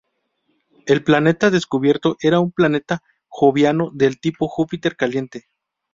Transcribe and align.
El 0.87 1.03
planeta 1.03 1.51
descubierto 1.51 2.17
era 2.21 2.39
un 2.39 2.51
Planeta 2.51 3.03
joviano 3.27 3.91
del 3.93 4.19
tipo 4.19 4.47
Júpiter 4.47 4.95
caliente. 4.95 5.45